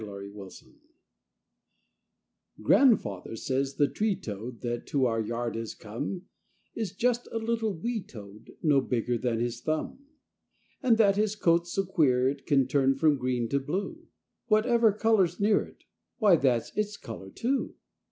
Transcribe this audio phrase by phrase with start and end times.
[0.03, 0.73] OUR TREE TOAD
[2.63, 6.23] Grandfather says the tree toad, That to our yard has come,
[6.73, 9.99] Is just a little wee toad No bigger than his thumb!
[10.81, 14.07] And that his coat's so queer it Can turn from green to blue!
[14.47, 15.83] Whatever color's near it,
[16.17, 17.75] Why, that's its color, too!